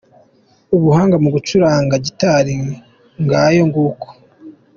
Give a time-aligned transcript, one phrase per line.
[0.75, 2.53] Ubuhanga mu gucuranga gitari,
[3.23, 4.07] ngayo nguko.